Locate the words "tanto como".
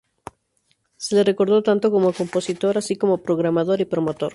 1.61-2.11